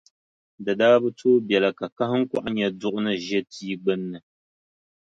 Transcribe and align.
Di 0.63 0.73
daa 0.79 0.97
bi 1.01 1.09
tooi 1.19 1.43
biɛla 1.47 1.69
ka 1.79 1.85
kahiŋkɔɣu 1.97 2.49
nya 2.51 2.67
duɣu 2.79 2.99
ni 3.05 3.13
ʒe 3.25 3.39
tia 3.51 3.75
gbunni, 3.81 4.19